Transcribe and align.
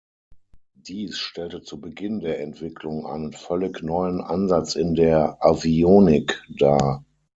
Dies 0.79 1.19
stellte 1.19 1.61
zu 1.61 1.79
Beginn 1.79 2.21
der 2.21 2.39
Entwicklung 2.41 3.05
einen 3.05 3.33
völlig 3.33 3.83
neuen 3.83 4.19
Ansatz 4.19 4.73
in 4.73 4.95
der 4.95 5.37
Avionik 5.45 6.41
dar. 6.57 7.05